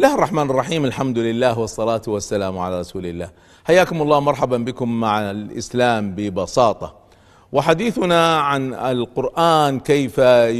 الله 0.00 0.14
الرحمن 0.14 0.50
الرحيم 0.50 0.84
الحمد 0.84 1.18
لله 1.18 1.58
والصلاة 1.58 2.02
والسلام 2.06 2.58
على 2.58 2.80
رسول 2.80 3.06
الله. 3.06 3.30
حياكم 3.64 4.02
الله 4.02 4.20
مرحبا 4.20 4.56
بكم 4.56 5.00
مع 5.00 5.30
الإسلام 5.30 6.14
ببساطة. 6.14 6.94
وحديثنا 7.52 8.38
عن 8.40 8.74
القرآن 8.74 9.80
كيف 9.80 10.18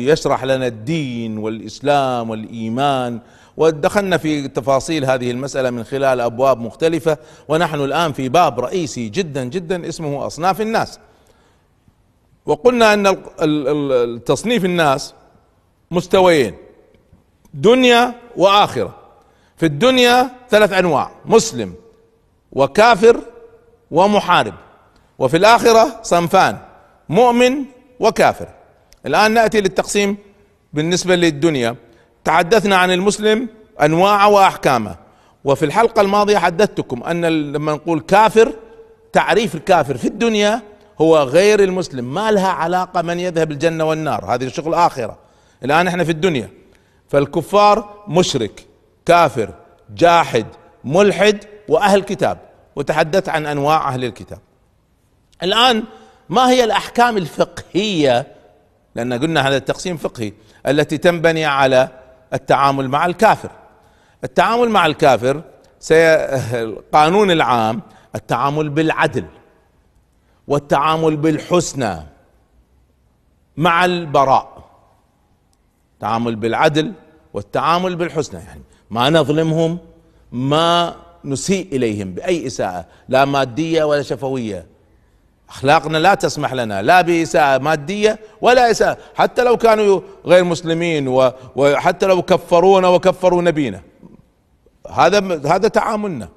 يشرح 0.09 0.45
لنا 0.45 0.67
الدين 0.67 1.39
والإسلام 1.39 2.31
والإيمان. 2.31 3.21
ودخلنا 3.57 4.17
في 4.17 4.49
تفاصيل 4.49 5.05
هذه 5.05 5.31
المسألة 5.31 5.71
من 5.71 5.85
خلال 5.85 6.21
أبواب 6.21 6.61
مختلفة. 6.61 7.19
ونحن 7.49 7.81
الآن 7.81 8.13
في 8.13 8.29
باب 8.29 8.61
رئيسي 8.61 9.09
جدا 9.09 9.45
جدا 9.45 9.89
اسمه 9.89 10.27
أصناف 10.27 10.61
الناس. 10.61 10.99
وقلنا 12.47 12.95
أن 12.95 14.25
تصنيف 14.27 14.65
الناس 14.65 15.15
مستويين 15.91 16.55
دنيا 17.55 18.15
وآخرة. 18.37 19.00
في 19.61 19.67
الدنيا 19.67 20.31
ثلاث 20.51 20.73
أنواع 20.73 21.11
مسلم 21.25 21.75
وكافر 22.53 23.21
ومحارب 23.91 24.55
وفي 25.19 25.37
الآخرة 25.37 26.03
صنفان 26.03 26.59
مؤمن 27.09 27.65
وكافر. 28.01 28.49
الآن 29.07 29.33
نأتي 29.33 29.61
للتقسيم 29.61 30.17
بالنسبة 30.73 31.17
للدنيا. 31.17 31.77
تحدثنا 32.25 32.77
عن 32.77 32.91
المسلم 32.91 33.49
أنواعه 33.83 34.29
وأحكامه 34.29 34.97
وفي 35.45 35.65
الحلقة 35.65 36.01
الماضية 36.01 36.39
حدثتكم 36.39 37.03
أن 37.03 37.25
لما 37.53 37.73
نقول 37.73 38.01
كافر 38.01 38.53
تعريف 39.13 39.55
الكافر 39.55 39.97
في 39.97 40.09
الدنيا 40.09 40.63
هو 41.01 41.19
غير 41.19 41.63
المسلم 41.65 42.15
ما 42.15 42.31
لها 42.31 42.49
علاقة 42.49 43.03
من 43.03 43.21
يذهب 43.21 43.51
الجنة 43.51 43.85
والنار 43.85 44.35
هذه 44.35 44.49
شغل 44.49 44.75
آخرة. 44.75 45.19
الآن 45.65 45.87
إحنا 45.87 46.05
في 46.05 46.11
الدنيا 46.11 46.51
فالكفار 47.09 48.05
مشرك 48.09 48.67
كافر 49.07 49.55
جاحد 49.95 50.47
ملحد 50.85 51.45
وأهل 51.69 52.03
كتاب 52.03 52.39
وتحدثت 52.77 53.29
عن 53.29 53.47
أنواع 53.47 53.89
أهل 53.89 54.05
الكتاب. 54.05 54.39
الآن 55.43 55.85
ما 56.29 56.51
هي 56.51 56.65
الأحكام 56.65 57.17
الفقهية؟ 57.17 58.27
لأن 58.95 59.13
قلنا 59.13 59.49
هذا 59.49 59.57
التقسيم 59.57 59.97
فقهي 59.97 60.33
التي 60.67 60.99
تنبني 60.99 61.45
على 61.45 61.89
التعامل 62.35 62.89
مع 62.89 63.07
الكافر. 63.07 63.51
التعامل 64.25 64.69
مع 64.69 64.87
الكافر 64.87 65.43
القانون 66.53 67.31
العام 67.31 67.83
التعامل 68.15 68.69
بالعدل 68.69 69.25
والتعامل 70.49 71.17
بالحسنى 71.17 71.97
مع 73.57 73.85
البراء. 73.85 74.71
التعامل 75.95 76.37
بالعدل 76.37 76.93
والتعامل 77.35 77.97
بالحسنى 77.97 78.41
يعني 78.41 78.63
ما 78.91 79.11
نظلمهم 79.11 79.79
ما 80.33 80.95
نسيء 81.25 81.69
إليهم 81.73 82.13
بأي 82.13 82.47
إساءة 82.47 82.87
لا 83.09 83.25
مادية 83.25 83.85
ولا 83.85 84.03
شفوية. 84.03 84.67
أخلاقنا 85.49 85.99
لا 85.99 86.15
تسمح 86.15 86.55
لنا 86.55 86.83
لا 86.83 87.01
بإساءة 87.01 87.59
مادية 87.59 88.19
ولا 88.41 88.71
إساءة. 88.71 88.99
حتى 89.15 89.45
لو 89.45 89.57
كانوا 89.57 90.01
غير 90.27 90.45
مسلمين 90.45 91.09
وحتى 91.57 92.07
لو 92.07 92.23
كفرونا 92.23 92.89
وكفروا 92.89 93.43
نبينا. 93.43 93.81
هذا 94.91 95.41
هذا 95.55 95.69
تعاملنا. 95.69 96.29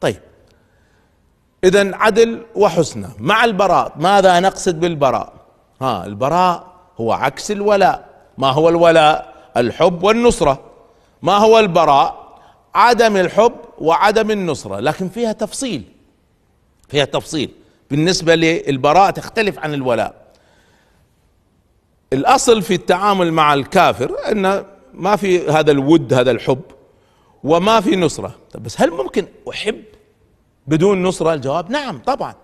طيب. 0.00 0.20
اذا 1.64 1.96
عدل 1.96 2.42
وحسنى 2.54 3.08
مع 3.18 3.44
البراء 3.44 3.92
ماذا 3.96 4.40
نقصد 4.40 4.80
بالبراء؟ 4.80 5.32
ها 5.80 6.06
البراء 6.06 6.66
هو 7.00 7.12
عكس 7.12 7.50
الولاء. 7.50 8.08
ما 8.38 8.50
هو 8.50 8.68
الولاء؟ 8.68 9.34
الحب 9.56 10.02
والنصرة. 10.02 10.73
ما 11.24 11.36
هو 11.36 11.58
البراء؟ 11.58 12.38
عدم 12.74 13.16
الحب 13.16 13.52
وعدم 13.78 14.30
النصرة 14.30 14.80
لكن 14.80 15.08
فيها 15.08 15.32
تفصيل. 15.32 15.82
فيها 16.88 17.04
تفصيل. 17.04 17.50
بالنسبة 17.90 18.34
للبراء 18.34 19.10
تختلف 19.10 19.58
عن 19.58 19.74
الولاء. 19.74 20.14
الأصل 22.12 22.62
في 22.62 22.74
التعامل 22.74 23.32
مع 23.32 23.54
الكافر 23.54 24.14
أن 24.30 24.64
ما 24.94 25.16
في 25.16 25.50
هذا 25.50 25.70
الود 25.70 26.14
هذا 26.14 26.30
الحب 26.30 26.62
وما 27.44 27.80
في 27.80 27.96
نصرة. 27.96 28.34
طب 28.52 28.62
بس 28.62 28.80
هل 28.80 28.90
ممكن 28.90 29.26
أحب 29.50 29.82
بدون 30.66 31.02
نصرة؟ 31.02 31.34
الجواب 31.34 31.70
نعم 31.70 31.98
طبعا. 31.98 32.34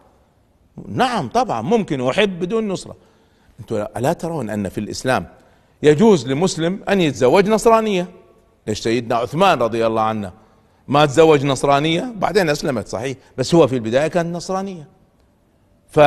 نعم 0.89 1.29
طبعا. 1.29 1.63
ممكن 1.63 2.09
أحب 2.09 2.41
بدون 2.41 2.69
نصرة. 2.69 2.97
أنتم 3.61 3.87
ألا 3.97 4.13
ترون 4.13 4.51
أن 4.51 4.69
في 4.69 4.79
الإسلام 4.79 5.27
يجوز 5.83 6.29
لمسلم 6.29 6.81
أن 6.89 7.01
يتزوج 7.01 7.49
نصرانية؟ 7.49 8.20
ليش 8.67 8.81
سيدنا 8.81 9.17
عثمان 9.17 9.59
رضي 9.59 9.87
الله 9.87 10.03
عنه. 10.03 10.33
ما 10.89 11.07
تزوج 11.07 11.47
نصرانية؟ 11.47 12.13
بعدين 12.17 12.51
أسلمت 12.51 12.89
صحيح. 12.89 13.17
بس 13.39 13.55
هو 13.55 13.67
في 13.67 13.75
البداية 13.75 14.09
كانت 14.09 14.37
نصرانية. 14.37 14.89
ف 15.91 16.01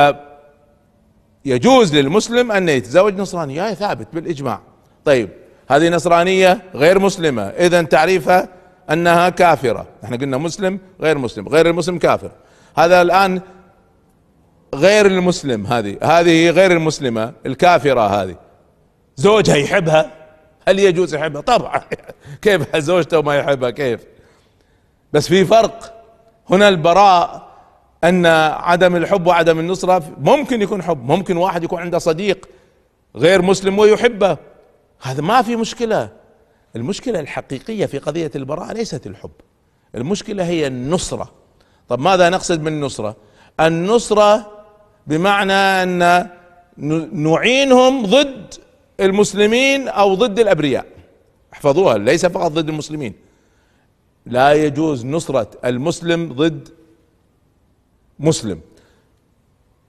يجوز 1.44 1.94
للمسلم 1.94 2.52
أن 2.52 2.68
يتزوج 2.68 3.14
نصرانية. 3.14 3.66
هاي 3.66 3.74
ثابت 3.74 4.08
بالإجماع. 4.12 4.60
طيب 5.04 5.28
هذه 5.68 5.88
نصرانية 5.88 6.62
غير 6.74 6.98
مسلمة. 6.98 7.42
اذا 7.42 7.82
تعريفها 7.82 8.48
أنها 8.90 9.28
كافرة. 9.28 9.86
إحنا 10.04 10.16
قلنا 10.16 10.36
مسلم 10.36 10.78
غير 11.00 11.18
مسلم. 11.18 11.48
غير 11.48 11.70
المسلم 11.70 11.98
كافر. 11.98 12.30
هذا 12.76 13.02
الآن 13.02 13.40
غير 14.74 15.06
المسلم 15.06 15.66
هذه. 15.66 15.98
هذه 16.02 16.50
غير 16.50 16.72
المسلمة 16.72 17.32
الكافرة 17.46 18.22
هذه. 18.22 18.36
زوجها 19.16 19.56
يحبها. 19.56 20.23
هل 20.68 20.78
يجوز 20.78 21.14
يحبها؟ 21.14 21.42
طبعا. 21.42 21.80
كيف 22.42 22.76
زوجته 22.76 23.22
ما 23.22 23.36
يحبها؟ 23.36 23.70
كيف؟ 23.70 24.04
بس 25.12 25.28
في 25.28 25.44
فرق. 25.44 26.04
هنا 26.50 26.68
البراء 26.68 27.48
أن 28.04 28.26
عدم 28.26 28.96
الحب 28.96 29.26
وعدم 29.26 29.58
النصرة 29.58 30.02
ممكن 30.18 30.62
يكون 30.62 30.82
حب 30.82 31.06
ممكن 31.06 31.36
واحد 31.36 31.64
يكون 31.64 31.80
عنده 31.80 31.98
صديق 31.98 32.48
غير 33.16 33.42
مسلم 33.42 33.78
ويحبه. 33.78 34.36
هذا 35.02 35.22
ما 35.22 35.42
في 35.42 35.56
مشكلة. 35.56 36.08
المشكلة 36.76 37.20
الحقيقية 37.20 37.86
في 37.86 37.98
قضية 37.98 38.30
البراءة 38.36 38.72
ليست 38.72 39.06
الحب. 39.06 39.30
المشكلة 39.94 40.44
هي 40.44 40.66
النصرة. 40.66 41.32
طب 41.88 42.00
ماذا 42.00 42.28
نقصد 42.28 42.64
بالنصرة 42.64 43.16
النصرة؟ 43.60 44.50
بمعنى 45.06 45.52
أن 45.52 46.28
نعينهم 47.12 48.06
ضد 48.06 48.54
المسلمين 49.00 49.88
أو 49.88 50.14
ضد 50.14 50.38
الأبرياء. 50.38 50.86
احفظوها 51.52 51.98
ليس 51.98 52.26
فقط 52.26 52.50
ضد 52.52 52.68
المسلمين. 52.68 53.14
لا 54.26 54.52
يجوز 54.52 55.06
نصرة 55.06 55.50
المسلم 55.64 56.32
ضد 56.32 56.68
مسلم. 58.18 58.60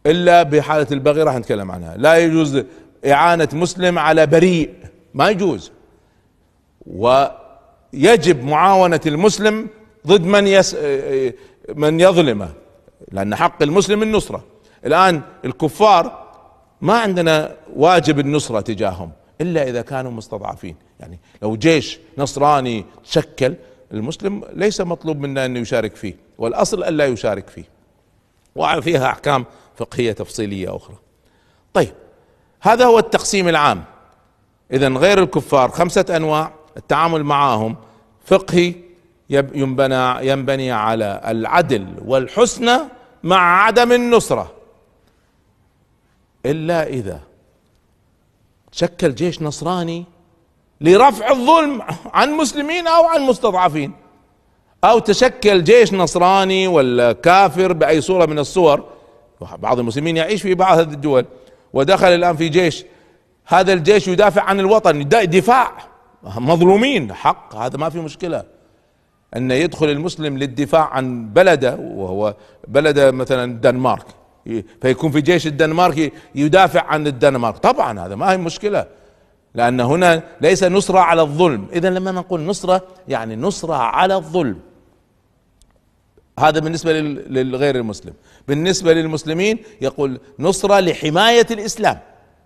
إلا 0.06 0.44
بحالة 0.44 0.88
البغي 0.92 1.24
راح 1.24 1.36
نتكلم 1.36 1.72
عنها. 1.72 1.98
لا 1.98 2.18
يجوز 2.18 2.64
إعانة 3.06 3.50
مسلم 3.54 4.00
على 4.00 4.26
بريء. 4.26 4.74
ما 5.14 5.30
يجوز. 5.30 5.72
ويجب 6.88 8.44
معاونة 8.44 9.02
المسلم 9.06 9.68
ضد 10.08 10.22
من 10.26 10.48
يس 10.48 10.76
من 11.76 12.00
يظلمه. 12.00 12.50
لأن 13.12 13.36
حق 13.36 13.64
المسلم 13.64 14.04
النصرة. 14.04 14.44
الآن 14.86 15.22
الكفار 15.46 16.25
ما 16.82 17.00
عندنا 17.00 17.56
واجب 17.76 18.20
النصرة 18.20 18.62
تجاههم 18.62 19.12
إلا 19.42 19.70
إذا 19.70 19.82
كانوا 19.82 20.12
مستضعفين. 20.12 20.76
يعني 21.00 21.20
لو 21.42 21.56
جيش 21.56 22.00
نصراني 22.18 22.86
تشكل 23.04 23.56
المسلم 23.92 24.44
ليس 24.54 24.82
مطلوب 24.82 25.20
منا 25.20 25.46
انه 25.46 25.60
يشارك 25.60 25.96
فيه 25.96 26.16
والأصل 26.38 26.84
الا 26.84 27.06
يشارك 27.06 27.48
فيه. 27.48 27.64
وفيها 28.56 29.10
أحكام 29.10 29.46
فقهية 29.76 30.12
تفصيلية 30.12 30.76
أخرى. 30.76 30.96
طيب 31.74 31.94
هذا 32.62 32.86
هو 32.86 33.00
التقسيم 33.00 33.48
العام. 33.48 33.84
اذا 34.72 34.90
غير 34.90 35.24
الكفار 35.24 35.72
خمسة 35.72 36.06
أنواع 36.10 36.52
التعامل 36.78 37.24
معهم 37.24 37.76
فقهي 38.26 38.74
ينبنى 39.30 40.28
ينبني 40.28 40.72
على 40.72 41.22
العدل 41.28 41.88
والحسنى 42.06 42.78
مع 43.24 43.64
عدم 43.66 43.92
النصرة. 43.92 44.55
إلا 46.46 46.88
إذا 46.88 47.20
شكل 48.72 49.16
جيش 49.16 49.42
نصراني 49.42 50.06
لرفع 50.82 51.32
الظلم 51.32 51.82
عن 52.14 52.32
مسلمين 52.32 52.88
أو 52.88 53.06
عن 53.06 53.22
مستضعفين. 53.22 53.92
أو 54.84 55.00
تشكل 55.00 55.64
جيش 55.64 55.94
نصراني 55.94 56.68
ولا 56.68 57.12
كافر 57.12 57.74
بأي 57.74 58.02
صورة 58.02 58.26
من 58.26 58.40
الصور. 58.40 58.84
بعض 59.58 59.80
المسلمين 59.80 60.18
يعيش 60.18 60.42
في 60.42 60.54
بعض 60.54 60.78
هذه 60.78 60.94
الدول 60.94 61.26
ودخل 61.74 62.08
الآن 62.08 62.36
في 62.36 62.50
جيش. 62.50 62.86
هذا 63.46 63.74
الجيش 63.74 64.08
يدافع 64.08 64.42
عن 64.42 64.60
الوطن 64.60 65.08
دفاع. 65.10 65.72
مظلومين 66.24 67.14
حق 67.14 67.56
هذا 67.56 67.78
ما 67.78 67.90
في 67.90 68.00
مشكلة. 68.00 68.44
أن 69.36 69.52
يدخل 69.52 69.90
المسلم 69.90 70.38
للدفاع 70.38 70.90
عن 70.90 71.34
بلده 71.34 71.76
وهو 71.76 72.36
بلده 72.68 73.12
مثلا 73.12 73.44
الدنمارك. 73.44 74.06
فيكون 74.82 75.12
في 75.12 75.22
جيش 75.22 75.48
الدنمارك 75.48 76.14
يدافع 76.36 76.82
عن 76.82 77.08
الدنمارك. 77.08 77.58
طبعا 77.58 78.00
هذا 78.00 78.16
ما 78.16 78.32
هي 78.32 78.38
مشكلة. 78.38 78.86
لأن 79.56 79.80
هنا 79.80 80.24
ليس 80.42 80.64
نصرة 80.64 81.00
على 81.00 81.22
الظلم. 81.22 81.68
إذا 81.74 81.90
لما 81.90 82.12
نقول 82.12 82.42
نصرة 82.42 82.88
يعني 83.08 83.36
نصرة 83.36 83.74
على 83.74 84.16
الظلم. 84.16 84.60
هذا 86.40 86.60
بالنسبة 86.60 86.94
للغير 86.94 87.76
المسلم. 87.76 88.14
بالنسبة 88.48 88.94
للمسلمين 88.94 89.60
يقول 89.82 90.20
نصرة 90.40 90.80
لحماية 90.80 91.48
الإسلام. 91.52 92.00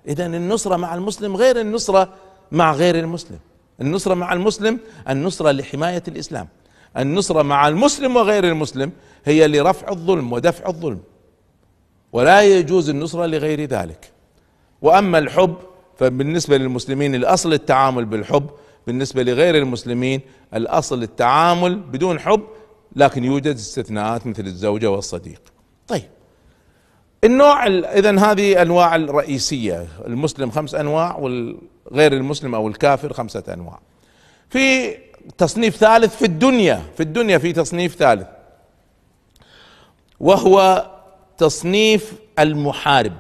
إذا 0.08 0.26
النصرة 0.26 0.76
مع 0.76 0.96
المسلم 0.96 1.36
غير 1.36 1.60
النصرة 1.60 2.14
مع 2.52 2.74
غير 2.74 3.00
المسلم. 3.00 3.40
النصرة 3.82 4.14
مع 4.14 4.34
المسلم 4.34 4.80
النصرة 5.10 5.52
لحماية 5.52 6.04
الإسلام. 6.08 6.48
النصرة 6.98 7.42
مع 7.42 7.68
المسلم 7.68 8.16
وغير 8.16 8.44
المسلم 8.44 8.92
هي 9.26 9.48
لرفع 9.48 9.92
الظلم 9.92 10.34
ودفع 10.34 10.70
الظلم. 10.70 11.00
ولا 12.14 12.42
يجوز 12.42 12.90
النصرة 12.90 13.26
لغير 13.26 13.66
ذلك. 13.66 14.12
وأما 14.82 15.18
الحب 15.18 15.56
فبالنسبة 15.98 16.58
للمسلمين 16.58 17.16
الأصل 17.16 17.54
التعامل 17.54 18.06
بالحب 18.06 18.50
بالنسبة 18.88 19.24
لغير 19.24 19.58
المسلمين 19.58 20.22
الأصل 20.54 21.04
التعامل 21.04 21.76
بدون 21.76 22.20
حب 22.20 22.44
لكن 22.96 23.24
يوجد 23.24 23.56
استثناءات 23.56 24.28
مثل 24.28 24.46
الزوجة 24.46 24.90
والصديق. 24.92 25.42
طيب 25.88 26.10
النوع 27.24 27.68
اذا 27.68 28.20
هذه 28.20 28.62
أنواع 28.62 28.96
الرئيسية 28.96 29.88
المسلم 30.08 30.52
خمس 30.52 30.76
أنواع 30.76 31.18
والغير 31.18 32.14
المسلم 32.14 32.56
أو 32.56 32.68
الكافر 32.68 33.14
خمسة 33.14 33.44
أنواع. 33.54 33.80
في 34.50 34.96
تصنيف 35.38 35.76
ثالث 35.76 36.16
في 36.16 36.26
الدنيا 36.26 36.84
في 36.98 37.04
الدنيا 37.04 37.38
في 37.38 37.54
تصنيف 37.54 37.96
ثالث. 37.96 38.28
وهو 40.20 40.86
تصنيف 41.40 42.14
المحارب. 42.40 43.14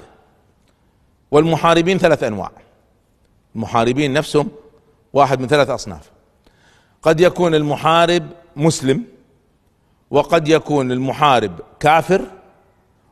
والمحاربين 1.32 1.98
ثلاث 1.98 2.24
أنواع. 2.24 2.52
المحاربين 3.56 4.14
نفسهم 4.14 4.52
واحد 5.14 5.40
من 5.40 5.48
ثلاث 5.48 5.70
أصناف. 5.70 6.12
قد 7.02 7.20
يكون 7.20 7.56
المحارب 7.56 8.28
مسلم 8.56 9.04
وقد 10.12 10.48
يكون 10.48 10.92
المحارب 10.92 11.60
كافر 11.80 12.22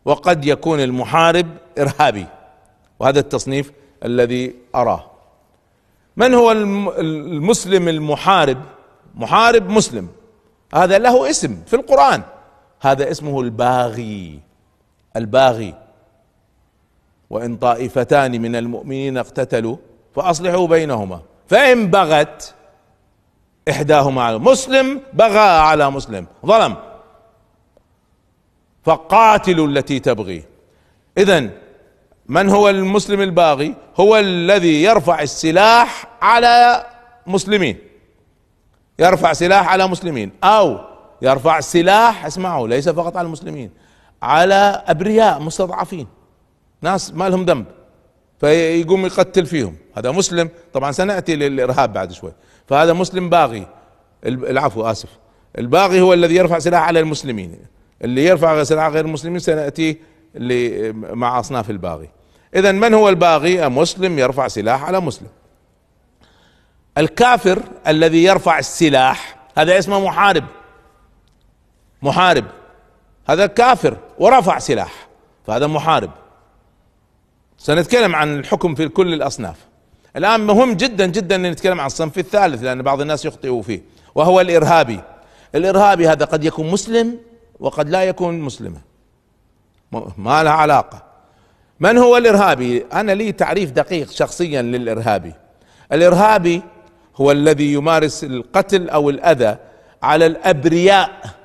وقد 0.05 0.45
يكون 0.45 0.79
المحارب 0.79 1.47
إرهابي. 1.79 2.25
وهذا 2.99 3.19
التصنيف 3.19 3.71
الذي 4.05 4.55
أراه. 4.75 5.11
من 6.17 6.33
هو 6.33 6.51
المسلم 6.51 7.87
المحارب؟ 7.87 8.57
محارب 9.15 9.69
مسلم. 9.69 10.07
هذا 10.73 10.97
له 10.97 11.29
اسم 11.29 11.61
في 11.67 11.75
القرآن. 11.75 12.23
هذا 12.81 13.11
اسمه 13.11 13.41
الباغي. 13.41 14.46
الباغي 15.17 15.73
وإن 17.29 17.55
طائفتان 17.55 18.41
من 18.41 18.55
المؤمنين 18.55 19.17
اقتتلوا 19.17 19.77
فأصلحوا 20.15 20.67
بينهما. 20.67 21.21
فإن 21.47 21.87
بغت 21.87 22.53
إحداهما 23.69 24.23
على 24.23 24.37
مسلم 24.37 25.01
بغى 25.13 25.39
على 25.39 25.91
مسلم. 25.91 26.25
ظلم. 26.45 26.75
فقاتلوا 28.83 29.67
التي 29.67 29.99
تبغي. 29.99 30.43
اذا 31.17 31.49
من 32.27 32.49
هو 32.49 32.69
المسلم 32.69 33.21
الباغي؟ 33.21 33.75
هو 33.99 34.17
الذي 34.17 34.83
يرفع 34.83 35.21
السلاح 35.21 36.07
على 36.21 36.85
مسلمين. 37.27 37.77
يرفع 38.99 39.33
سلاح 39.33 39.69
على 39.69 39.87
مسلمين. 39.87 40.31
أو 40.43 40.79
يرفع 41.21 41.59
سلاح 41.59 42.25
اسمعوا 42.25 42.67
ليس 42.67 42.89
فقط 42.89 43.17
على 43.17 43.25
المسلمين. 43.25 43.71
على 44.21 44.83
أبرياء 44.87 45.39
مستضعفين 45.39 46.07
ناس 46.81 47.13
ما 47.13 47.29
لهم 47.29 47.45
ذنب 47.45 47.65
فيقوم 48.39 49.05
يقتل 49.05 49.45
فيهم. 49.45 49.75
هذا 49.97 50.11
مسلم 50.11 50.49
طبعا 50.73 50.91
سنأتي 50.91 51.35
للإرهاب 51.35 51.93
بعد 51.93 52.11
شوي. 52.11 52.33
فهذا 52.67 52.93
مسلم 52.93 53.29
باغي. 53.29 53.67
العفو 54.25 54.83
آسف. 54.83 55.09
الباغي 55.57 56.01
هو 56.01 56.13
الذي 56.13 56.35
يرفع 56.35 56.59
سلاح 56.59 56.83
على 56.83 56.99
المسلمين. 56.99 57.59
اللي 58.03 58.25
يرفع 58.25 58.63
سلاح 58.63 58.87
غير 58.87 59.05
المسلمين 59.05 59.39
سنأتي 59.39 59.97
مع 60.93 61.39
أصناف 61.39 61.69
الباغي. 61.69 62.09
اذا 62.55 62.71
من 62.71 62.93
هو 62.93 63.09
الباغي؟ 63.09 63.69
مسلم 63.69 64.19
يرفع 64.19 64.47
سلاح 64.47 64.83
على 64.83 64.99
مسلم. 64.99 65.29
الكافر 66.97 67.63
الذي 67.87 68.23
يرفع 68.23 68.59
السلاح 68.59 69.37
هذا 69.57 69.79
اسمه 69.79 69.99
محارب. 69.99 70.43
محارب. 72.01 72.45
هذا 73.27 73.45
كافر 73.45 73.97
ورفع 74.19 74.59
سلاح 74.59 75.07
فهذا 75.47 75.67
محارب. 75.67 76.11
سنتكلم 77.57 78.15
عن 78.15 78.39
الحكم 78.39 78.75
في 78.75 78.87
كل 78.87 79.13
الأصناف. 79.13 79.55
الآن 80.15 80.39
مهم 80.39 80.73
جدا 80.73 81.05
جدا 81.05 81.35
أن 81.35 81.51
نتكلم 81.51 81.79
عن 81.79 81.85
الصنف 81.85 82.17
الثالث 82.17 82.63
لأن 82.63 82.81
بعض 82.81 83.01
الناس 83.01 83.25
يخطئوا 83.25 83.61
فيه 83.61 83.81
وهو 84.15 84.41
الإرهابي. 84.41 84.99
الإرهابي 85.55 86.07
هذا 86.07 86.25
قد 86.25 86.43
يكون 86.43 86.71
مسلم 86.71 87.17
وقد 87.59 87.89
لا 87.89 88.03
يكون 88.03 88.39
مسلما. 88.39 88.81
ما 90.17 90.43
لها 90.43 90.51
علاقة. 90.51 91.03
من 91.79 91.97
هو 91.97 92.17
الإرهابي؟ 92.17 92.85
أنا 92.93 93.11
لي 93.11 93.31
تعريف 93.31 93.71
دقيق 93.71 94.11
شخصيا 94.11 94.61
للإرهابي. 94.61 95.33
الإرهابي 95.91 96.61
هو 97.15 97.31
الذي 97.31 97.73
يمارس 97.73 98.23
القتل 98.23 98.89
أو 98.89 99.09
الأذى 99.09 99.57
على 100.03 100.25
الأبرياء. 100.25 101.36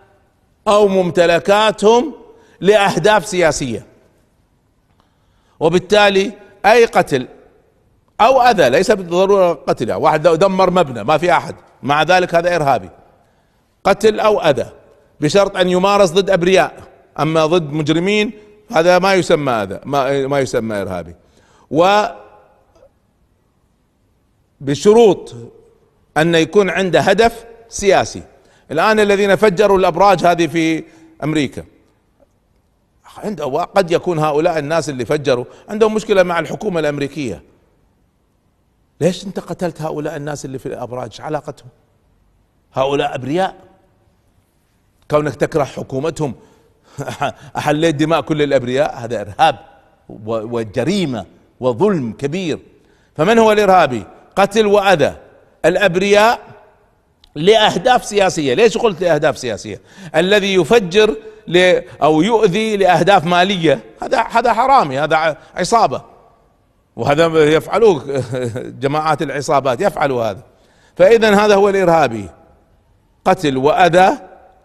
أو 0.68 0.88
ممتلكاتهم 0.88 2.14
لأهداف 2.60 3.26
سياسية. 3.26 3.86
وبالتالي 5.60 6.32
أي 6.66 6.84
قتل 6.84 7.28
أو 8.20 8.42
أذى 8.42 8.70
ليس 8.70 8.90
بالضرورة 8.90 9.52
قتل 9.52 9.92
واحد 9.92 10.22
دمر 10.22 10.70
مبنى 10.70 11.04
ما 11.04 11.18
في 11.18 11.32
أحد. 11.32 11.56
مع 11.82 12.02
ذلك 12.02 12.34
هذا 12.34 12.56
إرهابي. 12.56 12.90
قتل 13.84 14.20
أو 14.20 14.40
أذى 14.40 14.66
بشرط 15.20 15.56
أن 15.56 15.68
يمارس 15.68 16.10
ضد 16.10 16.30
أبرياء. 16.30 16.74
أما 17.20 17.46
ضد 17.46 17.72
مجرمين 17.72 18.32
هذا 18.70 18.98
ما 18.98 19.14
يسمى 19.14 19.52
هذا 19.52 19.80
ما, 19.84 20.26
ما 20.26 20.40
يسمى 20.40 20.82
إرهابي. 20.82 21.14
و 21.70 22.04
بشروط 24.60 25.34
أن 26.16 26.34
يكون 26.34 26.70
عنده 26.70 27.00
هدف 27.00 27.44
سياسي. 27.68 28.22
الآن 28.72 29.00
الذين 29.00 29.36
فجروا 29.36 29.78
الأبراج 29.78 30.26
هذه 30.26 30.46
في 30.46 30.84
أمريكا. 31.24 31.64
عنده 33.18 33.44
قد 33.46 33.90
يكون 33.90 34.18
هؤلاء 34.18 34.58
الناس 34.58 34.88
اللي 34.88 35.04
فجروا 35.04 35.44
عندهم 35.68 35.94
مشكلة 35.94 36.22
مع 36.22 36.38
الحكومة 36.38 36.80
الأمريكية. 36.80 37.42
ليش 39.00 39.26
انت 39.26 39.40
قتلت 39.40 39.82
هؤلاء 39.82 40.16
الناس 40.16 40.44
اللي 40.44 40.58
في 40.58 40.66
الأبراج؟ 40.66 41.20
علاقتهم. 41.20 41.68
هؤلاء 42.74 43.14
أبرياء. 43.14 43.56
كونك 45.10 45.34
تكره 45.34 45.64
حكومتهم. 45.64 46.34
أحليت 47.56 47.94
دماء 47.94 48.20
كل 48.20 48.42
الأبرياء. 48.42 48.98
هذا 48.98 49.20
إرهاب 49.20 49.58
وجريمة 50.26 51.26
وظلم 51.60 52.12
كبير. 52.12 52.58
فمن 53.16 53.38
هو 53.38 53.52
الإرهابي؟ 53.52 54.04
قتل 54.36 54.66
وأذى. 54.66 55.16
الأبرياء 55.64 56.51
لأهداف 57.34 58.04
سياسية. 58.04 58.54
ليش 58.54 58.78
قلت 58.78 59.00
لأهداف 59.00 59.38
سياسية؟ 59.38 59.80
الذي 60.16 60.54
يفجر 60.54 61.16
أو 62.02 62.22
يؤذي 62.22 62.76
لأهداف 62.76 63.24
مالية. 63.24 63.80
هذا 64.02 64.20
هذا 64.30 64.52
حرامي 64.52 64.98
هذا 64.98 65.36
عصابة. 65.54 66.02
وهذا 66.96 67.26
يفعلوه 67.44 68.22
جماعات 68.82 69.22
العصابات 69.22 69.80
يفعلوا 69.80 70.24
هذا. 70.24 70.42
فاذا 70.96 71.34
هذا 71.34 71.54
هو 71.54 71.68
الإرهابي. 71.68 72.28
قتل 73.24 73.56
وأذى 73.56 74.18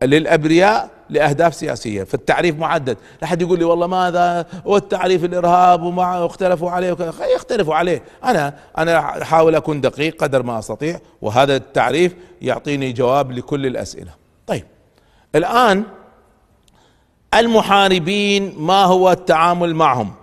للأبرياء 0.03 0.96
لأهداف 1.09 1.55
سياسية 1.55 2.03
فالتعريف 2.03 2.55
معدد 2.55 2.97
لا 3.21 3.27
حد 3.27 3.41
يقول 3.41 3.59
لي 3.59 3.65
والله 3.65 3.87
ماذا؟ 3.87 4.45
والتعريف 4.65 5.23
الإرهاب 5.23 5.83
وما 5.83 6.25
اختلفوا 6.25 6.71
عليه 6.71 6.91
وكذا. 6.91 7.13
يختلفوا 7.35 7.75
عليه. 7.75 8.03
أنا 8.23 8.53
أنا 8.77 9.21
أحاول 9.21 9.55
أكون 9.55 9.81
دقيق 9.81 10.23
قدر 10.23 10.43
ما 10.43 10.59
أستطيع 10.59 10.99
وهذا 11.21 11.55
التعريف 11.55 12.15
يعطيني 12.41 12.91
جواب 12.91 13.31
لكل 13.31 13.65
الأسئلة. 13.65 14.11
طيب. 14.47 14.63
الآن 15.35 15.83
المحاربين 17.33 18.55
ما 18.57 18.83
هو 18.83 19.11
التعامل 19.11 19.75
معهم؟ 19.75 20.13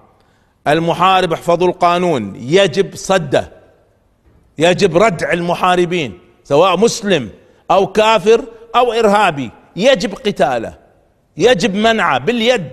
المحارب 0.66 1.32
احفظوا 1.32 1.68
القانون 1.68 2.36
يجب 2.36 2.94
صده. 2.94 3.52
يجب 4.58 4.96
ردع 4.96 5.32
المحاربين 5.32 6.18
سواء 6.44 6.76
مسلم 6.76 7.30
أو 7.70 7.86
كافر 7.86 8.44
أو 8.76 8.92
إرهابي. 8.92 9.50
يجب 9.76 10.14
قتاله 10.14 10.78
يجب 11.36 11.74
منعه 11.74 12.18
باليد 12.18 12.72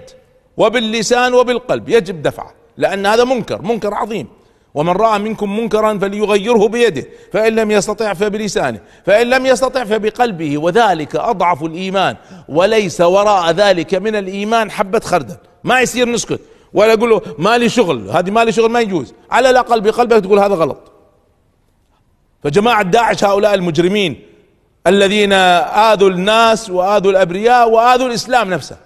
وباللسان 0.58 1.34
وبالقلب 1.34 1.89
يجب 1.89 2.22
دفعه 2.22 2.53
لأن 2.77 3.05
هذا 3.05 3.24
منكر 3.24 3.62
منكر 3.62 3.93
عظيم. 3.93 4.27
ومن 4.74 4.93
رأى 4.93 5.20
منكم 5.20 5.60
منكرا 5.60 5.98
فليغيره 5.98 6.67
بيده 6.67 7.05
فإن 7.34 7.55
لم 7.55 7.72
يستطع 7.72 8.13
فبلسانه 8.13 8.79
فإن 9.05 9.29
لم 9.29 9.46
يستطع 9.46 9.84
فبقلبه 9.84 10.58
وذلك 10.58 11.15
أضعف 11.15 11.63
الإيمان. 11.63 12.15
وليس 12.50 13.01
وراء 13.01 13.51
ذلك 13.51 13.96
من 13.96 14.15
الإيمان 14.15 14.72
حبة 14.72 15.00
خردل 15.00 15.36
ما 15.63 15.81
يصير 15.81 16.10
نسكت. 16.10 16.39
ولا 16.74 16.93
أقول 16.93 17.10
له 17.10 17.22
ما 17.38 17.58
لي 17.58 17.70
شغل 17.70 18.10
هذه 18.10 18.31
ما 18.31 18.46
لي 18.46 18.51
شغل 18.51 18.72
ما 18.72 18.79
يجوز. 18.79 19.13
على 19.31 19.50
الأقل 19.50 19.81
بقلبك 19.81 20.24
تقول 20.24 20.39
هذا 20.39 20.55
غلط. 20.55 20.91
فجماعة 22.43 22.84
داعش 22.84 23.24
هؤلاء 23.24 23.53
المجرمين 23.53 24.30
الذين 24.88 25.33
آذوا 25.33 26.09
الناس 26.09 26.69
وآذوا 26.69 27.11
الأبرياء 27.11 27.69
وآذوا 27.69 28.07
الإسلام 28.07 28.50
نفسه. 28.50 28.77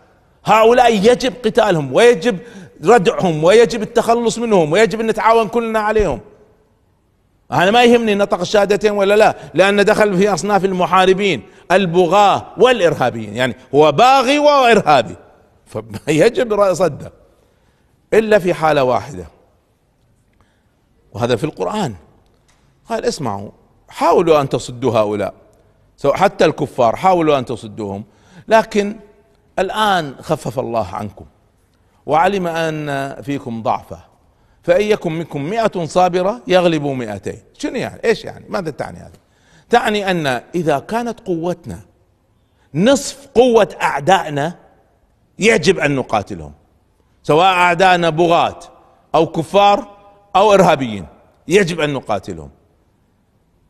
هؤلاء 0.46 0.96
يجب 0.96 1.34
قتالهم 1.46 1.94
ويجب 1.94 2.38
ردعهم 2.86 3.44
ويجب 3.44 3.82
التخلص 3.82 4.38
منهم 4.38 4.72
ويجب 4.72 5.00
أن 5.00 5.08
نتعاون 5.08 5.48
كلنا 5.48 5.80
عليهم. 5.80 6.20
أنا 7.52 7.72
ما 7.72 7.84
يهمني 7.84 8.16
نطق 8.16 8.40
الشهادتين 8.40 8.92
ولا 8.92 9.16
لا 9.16 9.36
لأن 9.54 9.86
دخل 9.86 10.18
في 10.18 10.34
أصناف 10.34 10.66
المحاربين 10.66 11.44
البغاة 11.72 12.46
والإرهابيين. 12.58 13.36
يعني 13.36 13.56
هو 13.76 13.92
باغي 13.92 14.40
وارهابي 14.40 15.16
فيجب 16.06 16.74
صده 16.74 17.12
إلا 18.14 18.40
في 18.40 18.54
حالة 18.54 18.84
واحدة. 18.84 19.26
وهذا 21.14 21.36
في 21.36 21.44
القرآن. 21.44 21.96
قال 22.90 23.06
اسمعوا 23.06 23.52
حاولوا 23.90 24.42
أن 24.42 24.50
تصدوا 24.50 25.00
هؤلاء. 25.00 25.45
حتى 26.14 26.46
الكفار 26.46 26.96
حاولوا 26.96 27.38
أن 27.38 27.46
تصدوهم 27.46 28.04
لكن 28.48 28.96
الآن 29.60 30.16
خفف 30.22 30.60
الله 30.60 30.88
عنكم 30.96 31.26
وعلم 32.06 32.48
أن 32.48 33.22
فيكم 33.22 33.64
ضعفه 33.64 34.00
فإن 34.64 34.86
يكن 34.86 35.12
منكم 35.12 35.44
مئة 35.44 35.86
صابرة 35.86 36.42
يغلبوا 36.48 36.96
مئتين. 36.96 37.40
شنو 37.58 37.76
يعني؟ 37.76 38.02
إيش 38.06 38.26
يعني؟ 38.26 38.46
ماذا 38.50 38.72
تعني 38.72 38.98
هذا؟ 38.98 39.12
تعني 39.70 40.12
أن 40.12 40.42
إذا 40.56 40.80
كانت 40.80 41.20
قوتنا 41.20 41.80
نصف 42.74 43.28
قوة 43.36 43.70
أعدائنا 43.82 44.56
يجب 45.40 45.80
أن 45.80 45.96
نقاتلهم 45.96 46.54
سواء 47.24 47.46
أعدائنا 47.46 48.10
بغاة 48.10 48.60
أو 49.16 49.28
كفار 49.28 49.98
أو 50.36 50.54
إرهابيين 50.54 51.06
يجب 51.48 51.80
أن 51.80 51.94
نقاتلهم. 51.94 52.50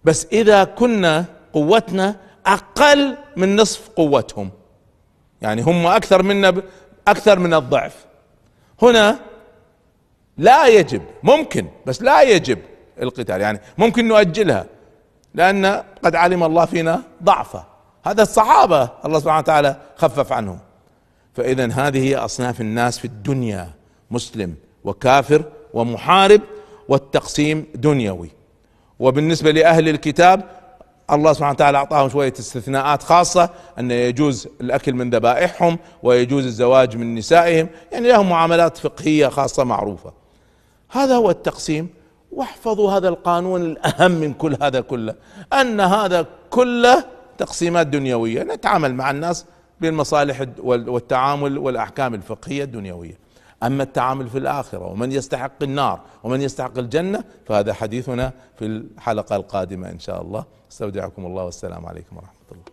بس 0.04 0.28
إذا 0.32 0.64
كنا 0.64 1.26
قوتنا 1.56 2.16
أقل 2.46 3.18
من 3.38 3.56
نصف 3.56 3.90
قوتهم. 3.90 4.50
يعني 5.42 5.62
هم 5.62 5.88
أكثر 5.88 6.24
منا 6.24 6.54
أكثر 7.08 7.40
من 7.40 7.54
الضعف. 7.54 8.06
هنا 8.82 9.20
لا 10.38 10.68
يجب 10.68 11.02
ممكن 11.24 11.68
بس 11.86 12.02
لا 12.02 12.22
يجب 12.22 12.60
القتال. 13.02 13.42
يعني 13.42 13.60
ممكن 13.78 14.08
نؤجلها 14.08 14.66
لأن 15.34 15.84
قد 16.04 16.16
علم 16.16 16.44
الله 16.44 16.66
فينا 16.66 17.02
ضعفه. 17.24 17.66
هذا 18.06 18.22
الصحابة 18.22 18.90
الله 19.06 19.20
سبحانه 19.20 19.40
وتعالى 19.40 19.76
خفف 19.96 20.32
عنهم. 20.32 20.60
فاذا 21.34 21.72
هذه 21.72 22.10
هي 22.10 22.16
أصناف 22.16 22.62
الناس 22.62 23.00
في 23.00 23.06
الدنيا 23.06 23.70
مسلم 24.12 24.56
وكافر 24.84 25.44
ومحارب 25.74 26.42
والتقسيم 26.88 27.66
دنيوي. 27.76 28.30
وبالنسبة 29.00 29.52
لأهل 29.52 29.90
الكتاب 29.90 30.65
الله 31.12 31.34
سبحانه 31.34 31.52
وتعالى 31.52 31.78
أعطاهم 31.78 32.10
شوية 32.10 32.34
استثناءات 32.40 33.04
خاصة 33.04 33.50
أن 33.80 33.92
يجوز 33.92 34.48
الأكل 34.62 34.94
من 34.94 35.10
ذبائحهم 35.10 35.80
ويجوز 36.04 36.46
الزواج 36.46 36.98
من 36.98 37.16
نسائهم. 37.16 37.68
يعني 37.92 38.08
لهم 38.08 38.30
معاملات 38.30 38.78
فقهية 38.78 39.28
خاصة 39.28 39.64
معروفة. 39.64 40.14
هذا 40.90 41.16
هو 41.16 41.30
التقسيم. 41.30 41.90
واحفظوا 42.32 42.92
هذا 42.92 43.10
القانون 43.10 43.62
الأهم 43.62 44.12
من 44.12 44.34
كل 44.34 44.58
هذا 44.62 44.82
كله. 44.82 45.16
أن 45.54 45.80
هذا 45.80 46.26
كله 46.50 47.06
تقسيمات 47.38 47.88
دنيوية. 47.88 48.44
نتعامل 48.44 48.96
مع 48.96 49.12
الناس 49.12 49.46
بالمصالح 49.82 50.46
والتعامل 50.64 51.58
والأحكام 51.58 52.14
الفقهية 52.14 52.64
الدنيوية. 52.64 53.25
أما 53.64 53.84
التعامل 53.84 54.28
في 54.28 54.38
الآخرة 54.38 54.86
ومن 54.86 55.12
يستحق 55.12 55.64
النار 55.64 56.02
ومن 56.24 56.42
يستحق 56.42 56.78
الجنة 56.78 57.24
فهذا 57.46 57.74
حديثنا 57.74 58.34
في 58.60 58.66
الحلقة 58.66 59.36
القادمة 59.36 59.90
إن 59.90 60.00
شاء 60.00 60.22
الله. 60.22 60.46
أستودعكم 60.72 61.26
الله 61.26 61.44
والسلام 61.44 61.86
عليكم 61.86 62.18
ورحمة 62.18 62.32
الله. 62.52 62.66